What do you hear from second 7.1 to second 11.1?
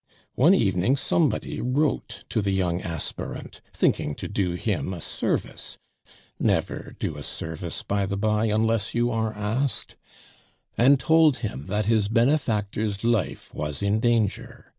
a service, by the by, unless you are asked), and